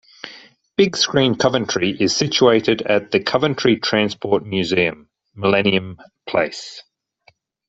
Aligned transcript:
Big 0.77 0.97
Screen 0.97 1.35
Coventry 1.35 1.91
is 1.91 2.15
situated 2.15 2.81
at 2.81 3.11
the 3.11 3.19
Coventry 3.19 3.77
Transport 3.77 4.43
Museum, 4.43 5.07
Millennium 5.35 5.99
Place. 6.27 6.81